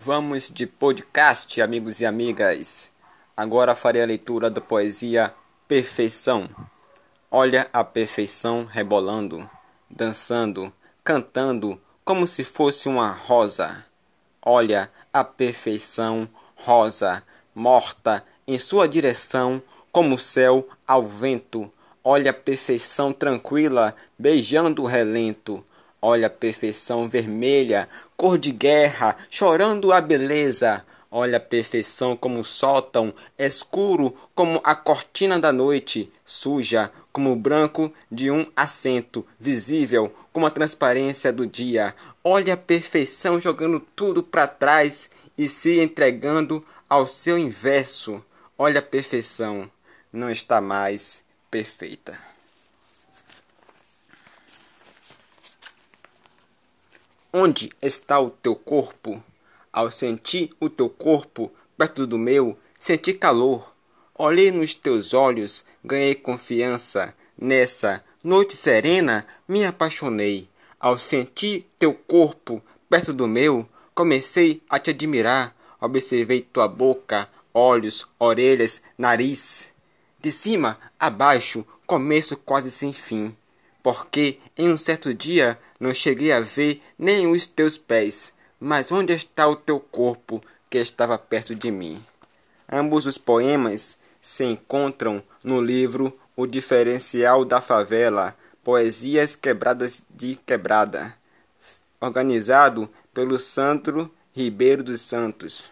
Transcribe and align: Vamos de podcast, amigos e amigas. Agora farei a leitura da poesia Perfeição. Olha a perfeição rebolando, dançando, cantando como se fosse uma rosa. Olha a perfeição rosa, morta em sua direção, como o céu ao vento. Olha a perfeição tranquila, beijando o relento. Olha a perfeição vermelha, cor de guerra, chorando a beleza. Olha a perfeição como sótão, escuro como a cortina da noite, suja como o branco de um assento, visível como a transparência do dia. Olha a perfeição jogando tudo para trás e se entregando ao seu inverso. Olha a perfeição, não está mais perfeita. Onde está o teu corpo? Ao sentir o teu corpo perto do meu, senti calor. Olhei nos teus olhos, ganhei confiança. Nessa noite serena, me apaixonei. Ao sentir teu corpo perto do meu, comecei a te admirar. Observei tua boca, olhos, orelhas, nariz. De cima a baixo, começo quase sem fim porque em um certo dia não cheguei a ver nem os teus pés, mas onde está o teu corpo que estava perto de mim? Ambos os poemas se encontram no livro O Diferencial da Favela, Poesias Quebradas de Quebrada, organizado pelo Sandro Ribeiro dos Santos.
Vamos 0.00 0.48
de 0.48 0.64
podcast, 0.64 1.60
amigos 1.60 2.00
e 2.00 2.06
amigas. 2.06 2.88
Agora 3.36 3.74
farei 3.74 4.00
a 4.00 4.06
leitura 4.06 4.48
da 4.48 4.60
poesia 4.60 5.34
Perfeição. 5.66 6.48
Olha 7.28 7.68
a 7.72 7.82
perfeição 7.82 8.64
rebolando, 8.64 9.50
dançando, 9.90 10.72
cantando 11.02 11.80
como 12.04 12.28
se 12.28 12.44
fosse 12.44 12.88
uma 12.88 13.10
rosa. 13.10 13.84
Olha 14.40 14.88
a 15.12 15.24
perfeição 15.24 16.28
rosa, 16.54 17.24
morta 17.52 18.24
em 18.46 18.56
sua 18.56 18.88
direção, 18.88 19.60
como 19.90 20.14
o 20.14 20.18
céu 20.18 20.68
ao 20.86 21.02
vento. 21.02 21.68
Olha 22.04 22.30
a 22.30 22.34
perfeição 22.34 23.12
tranquila, 23.12 23.96
beijando 24.16 24.84
o 24.84 24.86
relento. 24.86 25.66
Olha 26.00 26.28
a 26.28 26.30
perfeição 26.30 27.08
vermelha, 27.08 27.88
cor 28.16 28.38
de 28.38 28.52
guerra, 28.52 29.16
chorando 29.30 29.92
a 29.92 30.00
beleza. 30.00 30.84
Olha 31.10 31.38
a 31.38 31.40
perfeição 31.40 32.14
como 32.16 32.44
sótão, 32.44 33.14
escuro 33.38 34.14
como 34.34 34.60
a 34.62 34.74
cortina 34.74 35.40
da 35.40 35.50
noite, 35.50 36.12
suja 36.24 36.92
como 37.10 37.32
o 37.32 37.36
branco 37.36 37.92
de 38.12 38.30
um 38.30 38.46
assento, 38.54 39.26
visível 39.40 40.12
como 40.32 40.46
a 40.46 40.50
transparência 40.50 41.32
do 41.32 41.46
dia. 41.46 41.94
Olha 42.22 42.54
a 42.54 42.58
perfeição 42.58 43.40
jogando 43.40 43.80
tudo 43.80 44.22
para 44.22 44.46
trás 44.46 45.08
e 45.36 45.48
se 45.48 45.80
entregando 45.80 46.64
ao 46.88 47.06
seu 47.06 47.38
inverso. 47.38 48.22
Olha 48.56 48.80
a 48.80 48.82
perfeição, 48.82 49.68
não 50.12 50.30
está 50.30 50.60
mais 50.60 51.22
perfeita. 51.50 52.37
Onde 57.40 57.70
está 57.80 58.18
o 58.18 58.30
teu 58.30 58.56
corpo? 58.56 59.22
Ao 59.72 59.92
sentir 59.92 60.50
o 60.58 60.68
teu 60.68 60.90
corpo 60.90 61.52
perto 61.76 62.04
do 62.04 62.18
meu, 62.18 62.58
senti 62.80 63.14
calor. 63.14 63.76
Olhei 64.12 64.50
nos 64.50 64.74
teus 64.74 65.14
olhos, 65.14 65.64
ganhei 65.84 66.16
confiança. 66.16 67.14
Nessa 67.40 68.04
noite 68.24 68.56
serena, 68.56 69.24
me 69.46 69.64
apaixonei. 69.64 70.48
Ao 70.80 70.98
sentir 70.98 71.64
teu 71.78 71.94
corpo 71.94 72.60
perto 72.90 73.12
do 73.12 73.28
meu, 73.28 73.68
comecei 73.94 74.60
a 74.68 74.80
te 74.80 74.90
admirar. 74.90 75.54
Observei 75.80 76.40
tua 76.40 76.66
boca, 76.66 77.30
olhos, 77.54 78.04
orelhas, 78.18 78.82
nariz. 78.98 79.68
De 80.20 80.32
cima 80.32 80.76
a 80.98 81.08
baixo, 81.08 81.64
começo 81.86 82.36
quase 82.36 82.72
sem 82.72 82.92
fim 82.92 83.32
porque 83.88 84.38
em 84.54 84.70
um 84.70 84.76
certo 84.76 85.14
dia 85.14 85.58
não 85.80 85.94
cheguei 85.94 86.30
a 86.30 86.40
ver 86.40 86.82
nem 86.98 87.26
os 87.26 87.46
teus 87.46 87.78
pés, 87.78 88.34
mas 88.60 88.92
onde 88.92 89.14
está 89.14 89.48
o 89.48 89.56
teu 89.56 89.80
corpo 89.80 90.42
que 90.68 90.76
estava 90.76 91.16
perto 91.16 91.54
de 91.54 91.70
mim? 91.70 92.04
Ambos 92.70 93.06
os 93.06 93.16
poemas 93.16 93.96
se 94.20 94.44
encontram 94.44 95.22
no 95.42 95.58
livro 95.58 96.14
O 96.36 96.46
Diferencial 96.46 97.46
da 97.46 97.62
Favela, 97.62 98.36
Poesias 98.62 99.34
Quebradas 99.34 100.02
de 100.10 100.36
Quebrada, 100.36 101.14
organizado 101.98 102.90
pelo 103.14 103.38
Sandro 103.38 104.14
Ribeiro 104.34 104.82
dos 104.82 105.00
Santos. 105.00 105.64